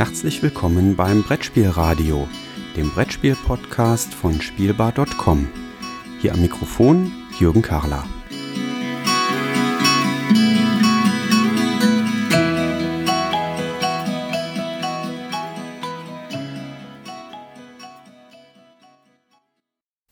[0.00, 2.26] Herzlich willkommen beim Brettspielradio,
[2.74, 5.46] dem Brettspiel-Podcast von Spielbar.com.
[6.22, 8.08] Hier am Mikrofon Jürgen Karler.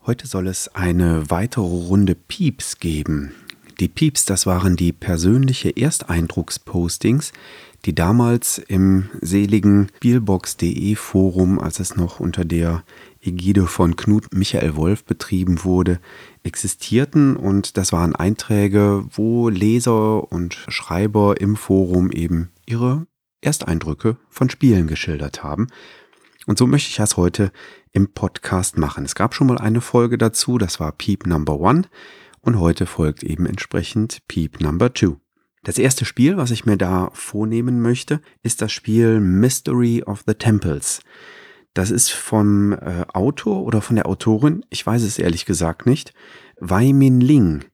[0.05, 3.33] Heute soll es eine weitere Runde Pieps geben.
[3.81, 7.33] Die Pieps, das waren die persönliche Ersteindruckspostings,
[7.85, 12.85] die damals im seligen Spielbox.de Forum, als es noch unter der
[13.21, 16.01] Ägide von Knut Michael Wolf betrieben wurde,
[16.43, 23.07] existierten und das waren Einträge, wo Leser und Schreiber im Forum eben ihre
[23.41, 25.69] Ersteindrücke von Spielen geschildert haben.
[26.47, 27.53] Und so möchte ich das heute
[27.93, 29.05] im Podcast machen.
[29.05, 31.83] Es gab schon mal eine Folge dazu, das war Peep Number One
[32.41, 35.19] und heute folgt eben entsprechend Peep Number Two.
[35.69, 40.33] Das erste Spiel, was ich mir da vornehmen möchte, ist das Spiel Mystery of the
[40.33, 41.03] Temples.
[41.75, 46.15] Das ist vom äh, Autor oder von der Autorin, ich weiß es ehrlich gesagt nicht,
[46.59, 47.65] Wei Min Ling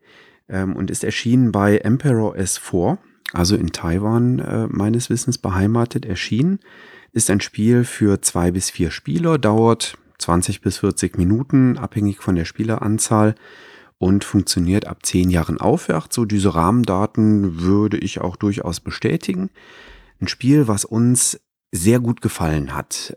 [0.49, 2.99] ähm, und ist erschienen bei Emperor S4,
[3.33, 6.59] also in Taiwan äh, meines Wissens beheimatet erschienen.
[7.13, 12.35] Ist ein Spiel für zwei bis vier Spieler, dauert 20 bis 40 Minuten, abhängig von
[12.35, 13.37] der Spieleranzahl
[13.99, 16.15] und funktioniert ab zehn Jahren aufwärts.
[16.15, 19.51] So diese Rahmendaten würde ich auch durchaus bestätigen.
[20.21, 21.41] Ein Spiel, was uns
[21.73, 23.17] sehr gut gefallen hat.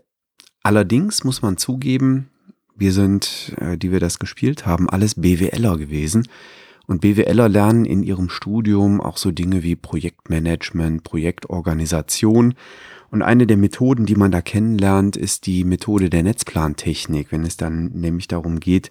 [0.62, 2.30] Allerdings muss man zugeben,
[2.74, 6.28] wir sind, äh, die wir das gespielt haben, alles BWLer gewesen.
[6.88, 12.54] Und BWLer lernen in ihrem Studium auch so Dinge wie Projektmanagement, Projektorganisation.
[13.10, 17.58] Und eine der Methoden, die man da kennenlernt, ist die Methode der Netzplantechnik, wenn es
[17.58, 18.90] dann nämlich darum geht,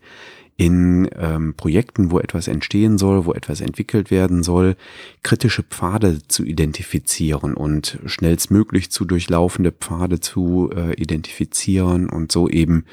[0.57, 4.75] in ähm, Projekten, wo etwas entstehen soll, wo etwas entwickelt werden soll,
[5.23, 12.85] kritische Pfade zu identifizieren und schnellstmöglich zu durchlaufende Pfade zu äh, identifizieren und so eben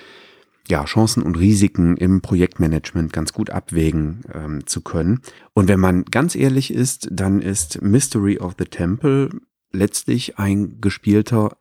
[0.68, 5.20] ja, Chancen und Risiken im Projektmanagement ganz gut abwägen ähm, zu können.
[5.52, 9.30] Und wenn man ganz ehrlich ist, dann ist Mystery of the Temple
[9.72, 11.56] letztlich ein gespielter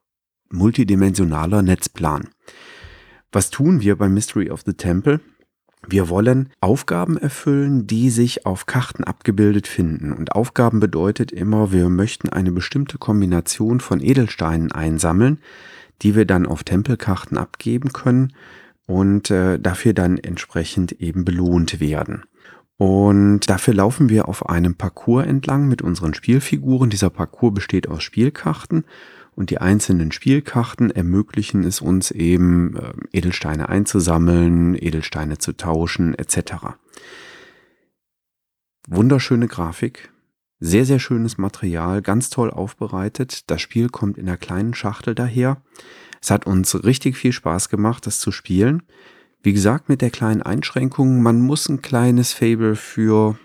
[0.50, 2.29] multidimensionaler Netzplan.
[3.31, 5.19] Was tun wir bei Mystery of the Temple?
[5.85, 10.13] Wir wollen Aufgaben erfüllen, die sich auf Karten abgebildet finden.
[10.13, 15.39] Und Aufgaben bedeutet immer, wir möchten eine bestimmte Kombination von Edelsteinen einsammeln,
[16.01, 18.31] die wir dann auf Tempelkarten abgeben können
[18.88, 22.23] und äh, dafür dann entsprechend eben belohnt werden.
[22.77, 26.89] Und dafür laufen wir auf einem Parcours entlang mit unseren Spielfiguren.
[26.89, 28.83] Dieser Parcours besteht aus Spielkarten
[29.35, 36.75] und die einzelnen Spielkarten ermöglichen es uns eben, äh, Edelsteine einzusammeln, Edelsteine zu tauschen, etc.
[38.88, 40.11] Wunderschöne Grafik,
[40.59, 43.49] sehr, sehr schönes Material, ganz toll aufbereitet.
[43.49, 45.61] Das Spiel kommt in einer kleinen Schachtel daher.
[46.23, 48.84] Es hat uns richtig viel Spaß gemacht, das zu spielen.
[49.41, 53.38] Wie gesagt, mit der kleinen Einschränkung, man muss ein kleines Fable für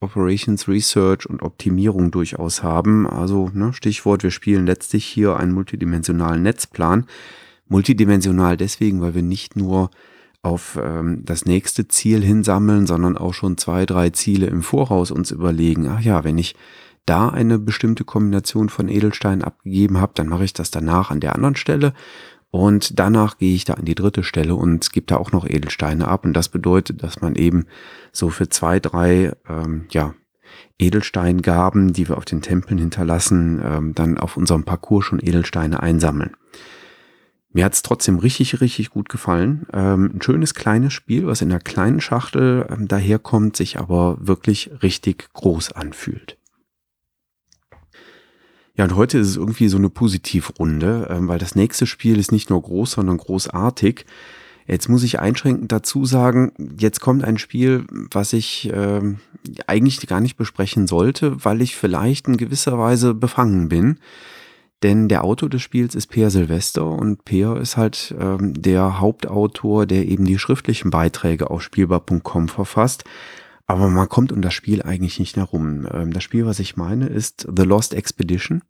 [0.00, 3.08] Operations Research und Optimierung durchaus haben.
[3.08, 7.06] Also ne, Stichwort, wir spielen letztlich hier einen multidimensionalen Netzplan.
[7.68, 9.90] Multidimensional deswegen, weil wir nicht nur
[10.42, 15.30] auf ähm, das nächste Ziel hinsammeln, sondern auch schon zwei, drei Ziele im Voraus uns
[15.30, 15.88] überlegen.
[15.88, 16.54] Ach ja, wenn ich
[17.06, 21.34] da eine bestimmte Kombination von Edelsteinen abgegeben habe, dann mache ich das danach an der
[21.34, 21.94] anderen Stelle
[22.50, 26.08] und danach gehe ich da an die dritte Stelle und gebe da auch noch Edelsteine
[26.08, 26.24] ab.
[26.24, 27.66] Und das bedeutet, dass man eben
[28.12, 30.14] so für zwei, drei, ähm, ja,
[30.78, 36.36] Edelsteingaben, die wir auf den Tempeln hinterlassen, ähm, dann auf unserem Parcours schon Edelsteine einsammeln.
[37.52, 39.66] Mir hat es trotzdem richtig, richtig gut gefallen.
[39.72, 44.70] Ähm, ein schönes kleines Spiel, was in einer kleinen Schachtel ähm, daherkommt, sich aber wirklich
[44.82, 46.38] richtig groß anfühlt.
[48.76, 52.30] Ja, und heute ist es irgendwie so eine Positivrunde, ähm, weil das nächste Spiel ist
[52.30, 54.04] nicht nur groß, sondern großartig.
[54.66, 59.00] Jetzt muss ich einschränkend dazu sagen, jetzt kommt ein Spiel, was ich äh,
[59.66, 63.98] eigentlich gar nicht besprechen sollte, weil ich vielleicht in gewisser Weise befangen bin.
[64.82, 69.86] Denn der Autor des Spiels ist Peer Silvester und Peer ist halt ähm, der Hauptautor,
[69.86, 73.04] der eben die schriftlichen Beiträge auf spielbar.com verfasst.
[73.66, 75.86] Aber man kommt um das Spiel eigentlich nicht herum.
[75.92, 78.62] Ähm, das Spiel, was ich meine, ist The Lost Expedition.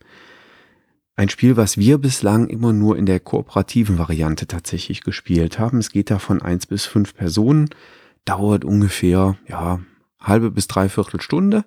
[1.16, 5.78] Ein Spiel, was wir bislang immer nur in der kooperativen Variante tatsächlich gespielt haben.
[5.78, 7.70] Es geht da von eins bis fünf Personen,
[8.26, 9.80] dauert ungefähr, ja,
[10.20, 11.64] halbe bis dreiviertel Stunde,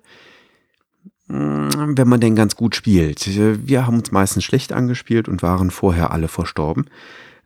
[1.26, 3.26] hm, wenn man denn ganz gut spielt.
[3.66, 6.86] Wir haben uns meistens schlecht angespielt und waren vorher alle verstorben.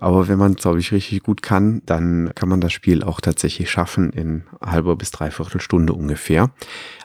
[0.05, 3.71] Aber wenn man, glaube ich, richtig gut kann, dann kann man das Spiel auch tatsächlich
[3.71, 6.51] schaffen in halber bis dreiviertel Stunde ungefähr.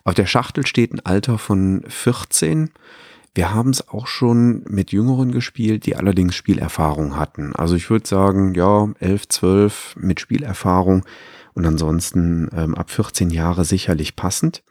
[0.04, 2.72] Auf der Schachtel steht ein Alter von 14.
[3.34, 7.56] Wir haben es auch schon mit Jüngeren gespielt, die allerdings Spielerfahrung hatten.
[7.56, 11.06] Also ich würde sagen, ja, 11, 12 mit Spielerfahrung
[11.54, 14.62] und ansonsten ähm, ab 14 Jahre sicherlich passend.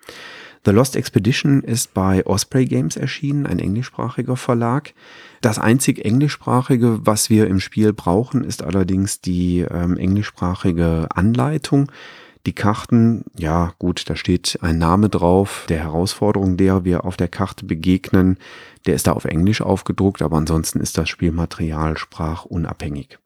[0.68, 4.92] The Lost Expedition ist bei Osprey Games erschienen, ein englischsprachiger Verlag.
[5.40, 11.90] Das einzig englischsprachige, was wir im Spiel brauchen, ist allerdings die ähm, englischsprachige Anleitung.
[12.44, 15.64] Die Karten, ja gut, da steht ein Name drauf.
[15.70, 18.36] Der Herausforderung, der wir auf der Karte begegnen,
[18.84, 23.18] der ist da auf Englisch aufgedruckt, aber ansonsten ist das Spielmaterial sprachunabhängig.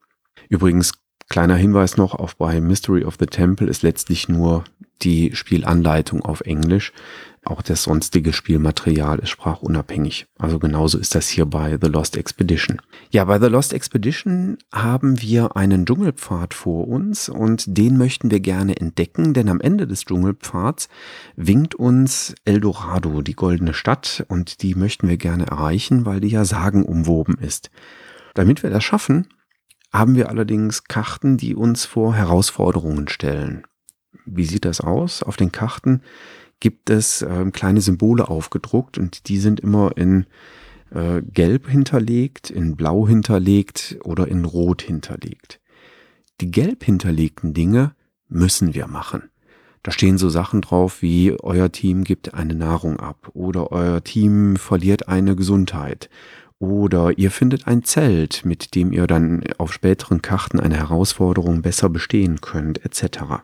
[0.47, 0.93] Übrigens,
[1.27, 4.63] kleiner Hinweis noch auf bei Mystery of the Temple ist letztlich nur
[5.01, 6.93] die Spielanleitung auf Englisch.
[7.45, 10.27] Auch das sonstige Spielmaterial ist sprachunabhängig.
[10.39, 12.81] Also genauso ist das hier bei The Lost Expedition.
[13.11, 18.39] Ja, bei The Lost Expedition haben wir einen Dschungelpfad vor uns und den möchten wir
[18.39, 20.87] gerne entdecken, denn am Ende des Dschungelpfads
[21.35, 26.45] winkt uns Eldorado, die goldene Stadt, und die möchten wir gerne erreichen, weil die ja
[26.45, 27.71] sagenumwoben ist.
[28.35, 29.27] Damit wir das schaffen,
[29.91, 33.63] haben wir allerdings Karten, die uns vor Herausforderungen stellen.
[34.25, 35.23] Wie sieht das aus?
[35.23, 36.01] Auf den Karten
[36.59, 40.25] gibt es äh, kleine Symbole aufgedruckt und die sind immer in
[40.91, 45.59] äh, Gelb hinterlegt, in Blau hinterlegt oder in Rot hinterlegt.
[46.41, 47.95] Die gelb hinterlegten Dinge
[48.27, 49.29] müssen wir machen.
[49.83, 54.55] Da stehen so Sachen drauf wie euer Team gibt eine Nahrung ab oder euer Team
[54.55, 56.09] verliert eine Gesundheit
[56.57, 61.89] oder ihr findet ein Zelt, mit dem ihr dann auf späteren Karten eine Herausforderung besser
[61.89, 63.43] bestehen könnt, etc.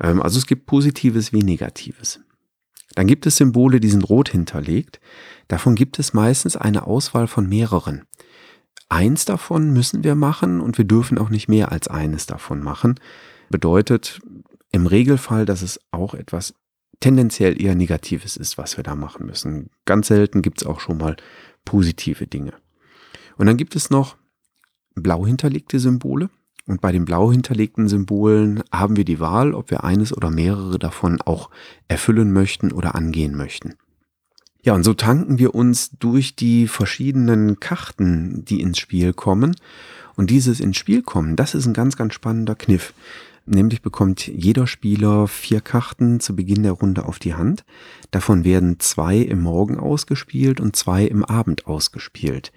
[0.00, 2.20] Ähm, also es gibt Positives wie Negatives.
[2.94, 5.00] Dann gibt es Symbole, die sind rot hinterlegt.
[5.48, 8.04] Davon gibt es meistens eine Auswahl von mehreren.
[8.88, 13.00] Eins davon müssen wir machen und wir dürfen auch nicht mehr als eines davon machen.
[13.50, 14.20] Bedeutet
[14.70, 16.54] im Regelfall, dass es auch etwas
[17.00, 19.70] tendenziell eher Negatives ist, was wir da machen müssen.
[19.84, 21.16] Ganz selten gibt es auch schon mal
[21.64, 22.54] positive Dinge.
[23.36, 24.16] Und dann gibt es noch
[24.94, 26.30] blau hinterlegte Symbole.
[26.66, 30.78] Und bei den blau hinterlegten Symbolen haben wir die Wahl, ob wir eines oder mehrere
[30.78, 31.50] davon auch
[31.88, 33.74] erfüllen möchten oder angehen möchten.
[34.62, 39.56] Ja, und so tanken wir uns durch die verschiedenen Karten, die ins Spiel kommen.
[40.16, 42.94] Und dieses ins Spiel kommen, das ist ein ganz, ganz spannender Kniff.
[43.46, 47.64] Nämlich bekommt jeder Spieler vier Karten zu Beginn der Runde auf die Hand.
[48.10, 52.52] Davon werden zwei im Morgen ausgespielt und zwei im Abend ausgespielt.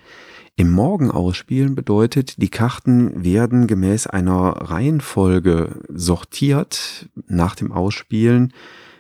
[0.56, 8.54] Im Morgen ausspielen bedeutet, die Karten werden gemäß einer Reihenfolge sortiert nach dem Ausspielen,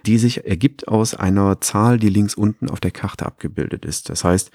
[0.05, 4.09] die sich ergibt aus einer Zahl, die links unten auf der Karte abgebildet ist.
[4.09, 4.51] Das heißt,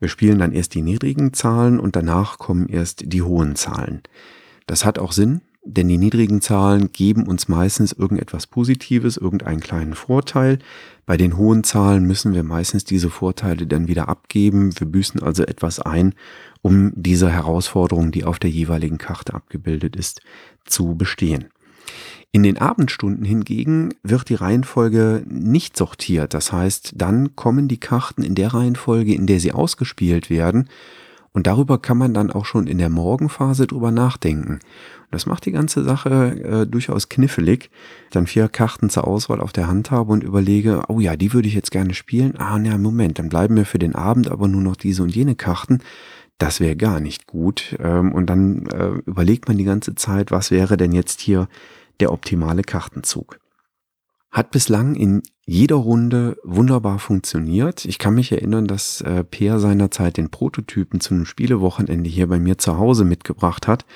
[0.00, 4.02] wir spielen dann erst die niedrigen Zahlen und danach kommen erst die hohen Zahlen.
[4.66, 9.94] Das hat auch Sinn, denn die niedrigen Zahlen geben uns meistens irgendetwas Positives, irgendeinen kleinen
[9.94, 10.58] Vorteil.
[11.04, 14.78] Bei den hohen Zahlen müssen wir meistens diese Vorteile dann wieder abgeben.
[14.78, 16.14] Wir büßen also etwas ein,
[16.62, 20.22] um diese Herausforderung, die auf der jeweiligen Karte abgebildet ist,
[20.64, 21.46] zu bestehen.
[22.32, 26.34] In den Abendstunden hingegen wird die Reihenfolge nicht sortiert.
[26.34, 30.68] Das heißt, dann kommen die Karten in der Reihenfolge, in der sie ausgespielt werden.
[31.36, 34.58] Und darüber kann man dann auch schon in der Morgenphase drüber nachdenken.
[35.10, 37.68] Das macht die ganze Sache äh, durchaus knifflig.
[38.10, 41.46] Dann vier Karten zur Auswahl auf der Hand habe und überlege, oh ja, die würde
[41.46, 42.38] ich jetzt gerne spielen.
[42.38, 45.34] Ah, na, Moment, dann bleiben mir für den Abend aber nur noch diese und jene
[45.34, 45.80] Karten.
[46.38, 47.76] Das wäre gar nicht gut.
[47.80, 51.48] Ähm, und dann äh, überlegt man die ganze Zeit, was wäre denn jetzt hier
[52.00, 53.40] der optimale Kartenzug.
[54.36, 57.86] Hat bislang in jeder Runde wunderbar funktioniert.
[57.86, 62.38] Ich kann mich erinnern, dass äh, Peer seinerzeit den Prototypen zu einem Spielewochenende hier bei
[62.38, 63.86] mir zu Hause mitgebracht hat.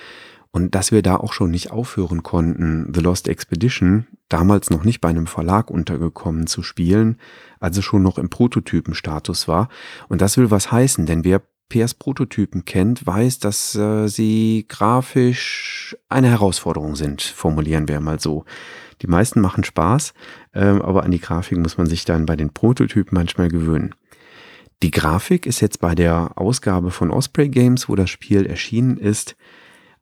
[0.50, 5.02] Und dass wir da auch schon nicht aufhören konnten, The Lost Expedition, damals noch nicht
[5.02, 7.18] bei einem Verlag untergekommen zu spielen,
[7.58, 9.68] also schon noch im Prototypenstatus war.
[10.08, 15.96] Und das will was heißen, denn wer PS Prototypen kennt, weiß, dass äh, sie grafisch
[16.10, 18.44] eine Herausforderung sind, formulieren wir mal so.
[19.00, 20.12] Die meisten machen Spaß,
[20.52, 23.94] äh, aber an die Grafik muss man sich dann bei den Prototypen manchmal gewöhnen.
[24.82, 29.36] Die Grafik ist jetzt bei der Ausgabe von Osprey Games, wo das Spiel erschienen ist,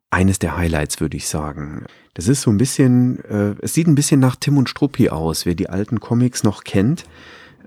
[0.09, 1.85] eines der Highlights, würde ich sagen.
[2.13, 5.45] Das ist so ein bisschen, äh, es sieht ein bisschen nach Tim und Struppi aus,
[5.45, 7.05] wer die alten Comics noch kennt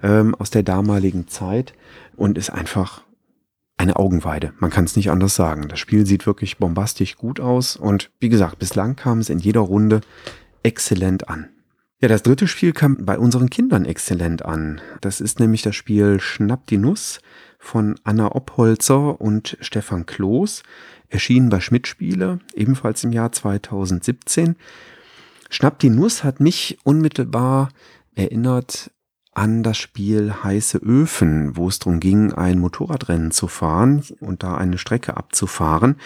[0.03, 1.73] ähm, aus der damaligen Zeit
[2.17, 3.03] und ist einfach
[3.83, 4.53] eine Augenweide.
[4.61, 5.67] Man kann es nicht anders sagen.
[5.67, 9.61] Das Spiel sieht wirklich bombastisch gut aus und wie gesagt, bislang kam es in jeder
[9.61, 10.03] Runde
[10.63, 11.49] exzellent an.
[12.01, 14.81] Ja, das dritte Spiel kam bei unseren Kindern exzellent an.
[15.01, 17.21] Das ist nämlich das Spiel Schnapp die Nuss
[17.59, 20.63] von Anna Obholzer und Stefan Kloß
[21.09, 24.55] erschienen bei Schmidt Spiele, ebenfalls im Jahr 2017.
[25.51, 27.69] Schnapp die Nuss hat mich unmittelbar
[28.15, 28.93] erinnert
[29.33, 34.57] an das Spiel Heiße Öfen, wo es darum ging, ein Motorradrennen zu fahren und da
[34.57, 35.97] eine Strecke abzufahren.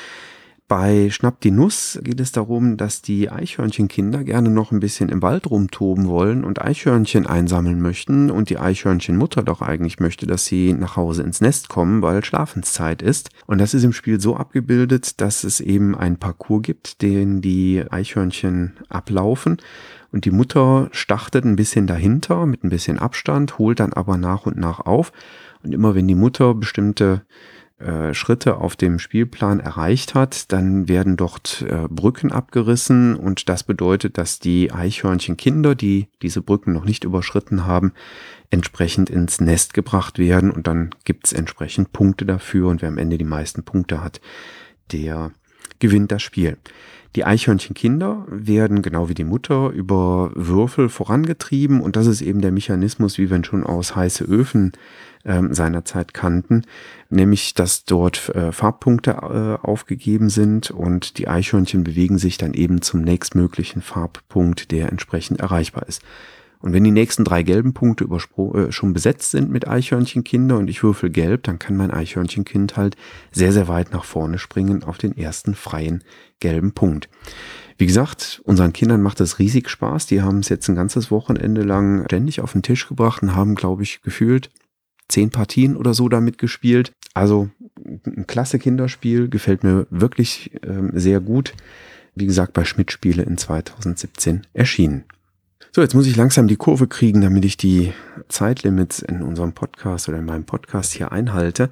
[0.68, 5.23] Bei Schnapp die Nuss geht es darum, dass die Eichhörnchenkinder gerne noch ein bisschen im
[5.23, 10.73] Wald rumtoben wollen und Eichhörnchen einsammeln möchten und die Eichhörnchenmutter doch eigentlich möchte, dass sie
[10.73, 13.30] nach Hause ins Nest kommen, weil Schlafenszeit ist.
[13.46, 17.85] Und das ist im Spiel so abgebildet, dass es eben einen Parcours gibt, den die
[17.88, 19.58] Eichhörnchen ablaufen
[20.16, 24.46] und die Mutter startet ein bisschen dahinter mit ein bisschen Abstand, holt dann aber nach
[24.46, 25.12] und nach auf.
[25.62, 27.23] Und immer wenn die Mutter bestimmte
[27.78, 33.64] äh, Schritte auf dem Spielplan erreicht hat, dann werden dort äh, Brücken abgerissen und das
[33.64, 37.92] bedeutet, dass die Eichhörnchenkinder, die diese Brücken noch nicht überschritten haben,
[38.49, 42.99] entsprechend ins Nest gebracht werden und dann gibt es entsprechend Punkte dafür und wer am
[42.99, 44.23] Ende die meisten Punkte hat,
[44.92, 45.33] der
[45.78, 46.56] gewinnt das Spiel.
[47.16, 52.52] Die Eichhörnchenkinder werden genau wie die Mutter über Würfel vorangetrieben und das ist eben der
[52.52, 54.73] Mechanismus, wie wir ihn schon aus heiße Öfen
[55.25, 56.62] äh, seinerzeit kannten,
[57.08, 62.82] nämlich dass dort äh, Farbpunkte äh, aufgegeben sind und die Eichhörnchen bewegen sich dann eben
[62.82, 66.02] zum nächstmöglichen Farbpunkt, der entsprechend erreichbar ist.
[66.60, 70.82] Und wenn die nächsten drei gelben Punkte äh, schon besetzt sind mit Eichhörnchenkinder und ich
[70.82, 72.96] würfel gelb, dann kann mein Eichhörnchenkind halt
[73.30, 76.02] sehr, sehr weit nach vorne springen auf den ersten freien
[76.40, 77.08] gelben Punkt.
[77.78, 80.06] Wie gesagt, unseren Kindern macht das riesig Spaß.
[80.06, 83.54] Die haben es jetzt ein ganzes Wochenende lang ständig auf den Tisch gebracht und haben,
[83.54, 84.50] glaube ich, gefühlt
[85.08, 86.92] zehn Partien oder so damit gespielt.
[87.14, 87.50] Also
[88.06, 91.54] ein klasse Kinderspiel, gefällt mir wirklich äh, sehr gut.
[92.14, 95.04] Wie gesagt, bei Schmidt Spiele in 2017 erschienen.
[95.76, 97.92] So, jetzt muss ich langsam die Kurve kriegen, damit ich die
[98.28, 101.68] Zeitlimits in unserem Podcast oder in meinem Podcast hier einhalte.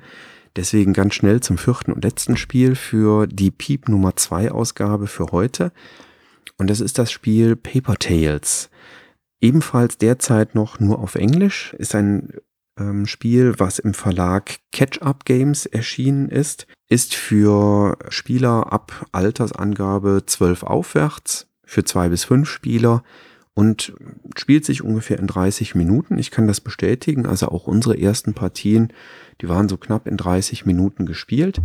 [0.57, 5.29] Deswegen ganz schnell zum vierten und letzten Spiel für die Piep Nummer 2 Ausgabe für
[5.33, 5.73] heute.
[6.59, 8.69] Und das ist das Spiel Paper Tales.
[9.41, 11.73] Ebenfalls derzeit noch nur auf Englisch.
[11.79, 12.35] Ist ein
[12.79, 16.67] ähm, Spiel, was im Verlag Catch-up Games erschienen ist.
[16.91, 21.47] Ist für Spieler ab Altersangabe 12 aufwärts.
[21.65, 23.03] Für zwei bis fünf Spieler
[23.55, 23.95] und
[24.37, 26.19] spielt sich ungefähr in 30 Minuten.
[26.19, 27.25] Ich kann das bestätigen.
[27.25, 28.93] Also auch unsere ersten Partien,
[29.41, 31.61] die waren so knapp in 30 Minuten gespielt.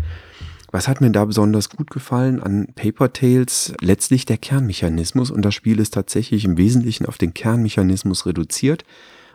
[0.72, 3.74] Was hat mir da besonders gut gefallen an Paper Tales?
[3.82, 8.86] Letztlich der Kernmechanismus und das Spiel ist tatsächlich im Wesentlichen auf den Kernmechanismus reduziert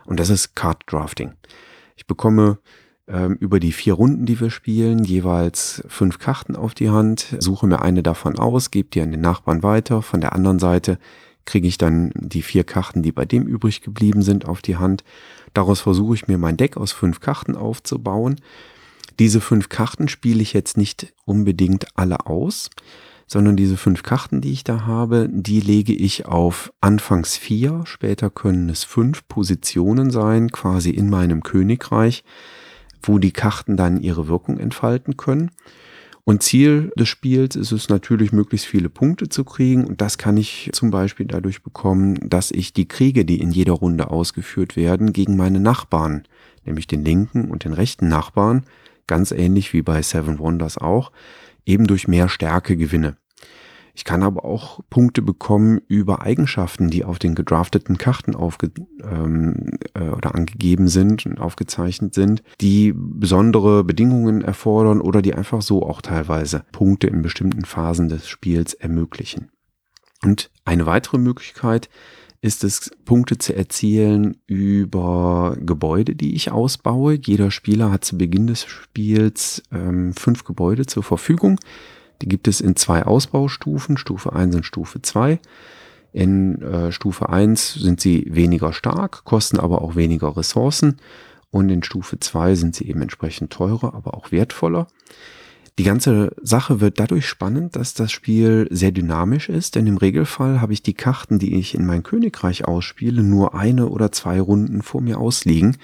[0.05, 1.33] und das ist Card Drafting.
[1.97, 2.59] Ich bekomme
[3.07, 7.67] ähm, über die vier Runden, die wir spielen, jeweils fünf Karten auf die Hand, suche
[7.67, 10.01] mir eine davon aus, gebe die an den Nachbarn weiter.
[10.01, 10.99] Von der anderen Seite
[11.45, 15.03] kriege ich dann die vier Karten, die bei dem übrig geblieben sind, auf die Hand.
[15.53, 18.37] Daraus versuche ich mir mein Deck aus fünf Karten aufzubauen.
[19.19, 22.69] Diese fünf Karten spiele ich jetzt nicht unbedingt alle aus,
[23.27, 28.29] sondern diese fünf Karten, die ich da habe, die lege ich auf anfangs vier, später
[28.29, 32.23] können es fünf Positionen sein, quasi in meinem Königreich,
[33.01, 35.51] wo die Karten dann ihre Wirkung entfalten können.
[36.27, 39.85] Und Ziel des Spiels ist es natürlich, möglichst viele Punkte zu kriegen.
[39.85, 43.73] Und das kann ich zum Beispiel dadurch bekommen, dass ich die Kriege, die in jeder
[43.73, 46.27] Runde ausgeführt werden, gegen meine Nachbarn,
[46.65, 48.65] nämlich den linken und den rechten Nachbarn,
[49.05, 51.11] ganz ähnlich wie bei Seven Wonders auch,
[51.63, 53.17] eben durch mehr Stärke gewinne.
[53.95, 58.69] Ich kann aber auch Punkte bekommen über Eigenschaften, die auf den gedrafteten Karten aufge
[59.01, 65.61] ähm, äh, oder angegeben sind und aufgezeichnet sind, die besondere Bedingungen erfordern oder die einfach
[65.61, 69.49] so auch teilweise Punkte in bestimmten Phasen des Spiels ermöglichen.
[70.21, 71.89] Und eine weitere Möglichkeit
[72.41, 77.17] ist es, Punkte zu erzielen über Gebäude, die ich ausbaue.
[77.23, 81.59] Jeder Spieler hat zu Beginn des Spiels ähm, fünf Gebäude zur Verfügung.
[82.21, 85.39] Die gibt es in zwei Ausbaustufen, Stufe 1 und Stufe 2.
[86.13, 90.97] In äh, Stufe 1 sind sie weniger stark, kosten aber auch weniger Ressourcen.
[91.51, 94.87] Und in Stufe 2 sind sie eben entsprechend teurer, aber auch wertvoller.
[95.77, 100.61] Die ganze Sache wird dadurch spannend, dass das Spiel sehr dynamisch ist, denn im Regelfall
[100.61, 104.81] habe ich die Karten, die ich in mein Königreich ausspiele, nur eine oder zwei Runden
[104.81, 105.75] vor mir ausliegen.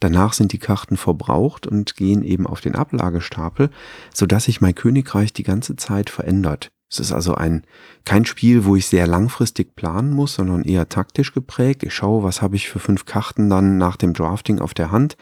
[0.00, 3.70] Danach sind die Karten verbraucht und gehen eben auf den Ablagestapel,
[4.12, 6.70] so dass sich mein Königreich die ganze Zeit verändert.
[6.90, 7.62] Es ist also ein,
[8.04, 11.82] kein Spiel, wo ich sehr langfristig planen muss, sondern eher taktisch geprägt.
[11.82, 15.16] Ich schaue, was habe ich für fünf Karten dann nach dem Drafting auf der Hand.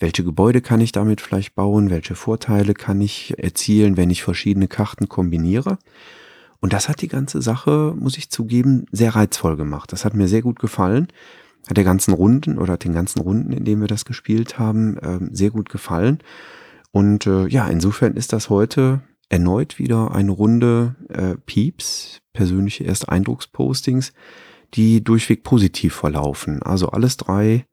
[0.00, 1.90] Welche Gebäude kann ich damit vielleicht bauen?
[1.90, 5.78] Welche Vorteile kann ich erzielen, wenn ich verschiedene Karten kombiniere?
[6.60, 9.92] Und das hat die ganze Sache, muss ich zugeben, sehr reizvoll gemacht.
[9.92, 11.08] Das hat mir sehr gut gefallen
[11.68, 15.18] hat der ganzen Runden oder den ganzen Runden, in denen wir das gespielt haben, äh,
[15.32, 16.18] sehr gut gefallen.
[16.90, 24.12] Und äh, ja, insofern ist das heute erneut wieder eine Runde äh, Pieps, persönliche Ersteindruckspostings,
[24.74, 26.62] die durchweg positiv verlaufen.
[26.62, 27.66] Also alles drei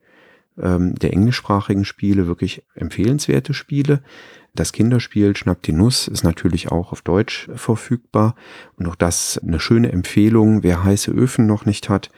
[0.61, 4.01] ähm, der englischsprachigen Spiele wirklich empfehlenswerte Spiele.
[4.53, 8.35] Das Kinderspiel Schnapp die Nuss ist natürlich auch auf Deutsch verfügbar
[8.77, 10.63] und auch das eine schöne Empfehlung.
[10.63, 12.09] Wer heiße Öfen noch nicht hat,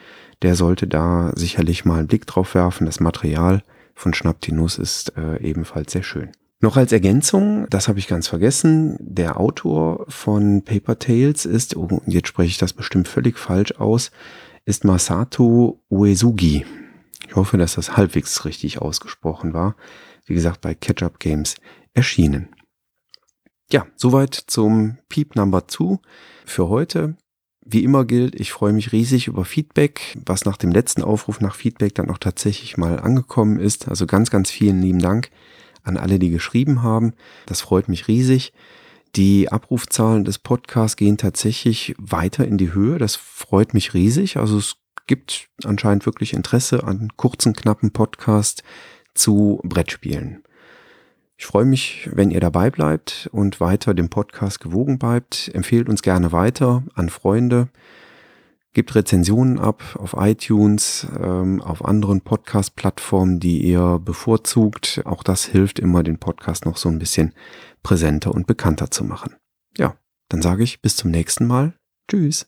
[0.41, 2.85] der sollte da sicherlich mal einen Blick drauf werfen.
[2.85, 3.63] Das Material
[3.95, 4.13] von
[4.51, 6.31] Nuss ist äh, ebenfalls sehr schön.
[6.59, 12.01] Noch als Ergänzung, das habe ich ganz vergessen, der Autor von Paper Tales ist, oh,
[12.07, 14.11] jetzt spreche ich das bestimmt völlig falsch aus,
[14.65, 16.65] ist Masato Uesugi.
[17.27, 19.75] Ich hoffe, dass das halbwegs richtig ausgesprochen war.
[20.25, 21.55] Wie gesagt, bei Catch-up Games
[21.93, 22.49] erschienen.
[23.71, 25.99] Ja, soweit zum Peep Number 2
[26.45, 27.17] für heute.
[27.69, 31.53] Wie immer gilt, ich freue mich riesig über Feedback, was nach dem letzten Aufruf nach
[31.53, 33.89] Feedback dann auch tatsächlich mal angekommen ist.
[33.89, 35.31] Also ganz, ganz vielen lieben Dank
[35.83, 37.13] an alle, die geschrieben haben.
[37.45, 38.53] Das freut mich riesig.
[39.17, 42.99] Die Abrufzahlen des Podcasts gehen tatsächlich weiter in die Höhe.
[42.99, 44.37] Das freut mich riesig.
[44.37, 48.63] Also es gibt anscheinend wirklich Interesse an kurzen, knappen Podcast
[49.13, 50.41] zu Brettspielen.
[51.39, 55.51] Ich freue mich, wenn ihr dabei bleibt und weiter dem Podcast gewogen bleibt.
[55.53, 57.69] Empfehlt uns gerne weiter an Freunde.
[58.73, 65.01] Gebt Rezensionen ab auf iTunes, ähm, auf anderen Podcast-Plattformen, die ihr bevorzugt.
[65.05, 67.33] Auch das hilft immer, den Podcast noch so ein bisschen
[67.83, 69.35] präsenter und bekannter zu machen.
[69.77, 69.95] Ja,
[70.29, 71.73] dann sage ich bis zum nächsten Mal.
[72.09, 72.47] Tschüss.